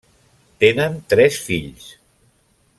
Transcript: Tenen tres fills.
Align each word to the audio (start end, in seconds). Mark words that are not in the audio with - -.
Tenen 0.63 0.97
tres 1.15 1.39
fills. 1.51 1.93